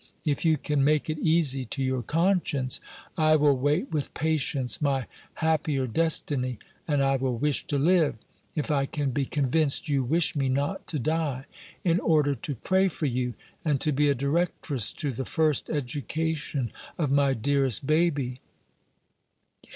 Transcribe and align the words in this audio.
If 0.25 0.43
you 0.43 0.57
can 0.57 0.83
make 0.83 1.11
it 1.11 1.19
easy 1.19 1.63
to 1.65 1.83
your 1.83 2.01
conscience, 2.01 2.79
I 3.19 3.35
will 3.35 3.55
wait 3.55 3.91
with 3.91 4.15
patience 4.15 4.81
my 4.81 5.05
happier 5.35 5.85
destiny; 5.85 6.57
and 6.87 7.03
I 7.03 7.17
will 7.17 7.37
wish 7.37 7.67
to 7.67 7.77
live 7.77 8.15
(if 8.55 8.71
I 8.71 8.87
can 8.87 9.11
be 9.11 9.25
convinced 9.27 9.89
you 9.89 10.03
wish 10.03 10.35
me 10.35 10.49
not 10.49 10.87
to 10.87 10.97
die) 10.97 11.45
in 11.83 11.99
order 11.99 12.33
to 12.33 12.55
pray 12.55 12.87
for 12.87 13.05
you, 13.05 13.35
and 13.63 13.79
to 13.81 13.91
be 13.91 14.09
a 14.09 14.15
directress 14.15 14.91
to 14.93 15.11
the 15.11 15.23
first 15.23 15.69
education 15.69 16.71
of 16.97 17.11
my 17.11 17.35
dearest 17.35 17.85
baby. 17.85 18.39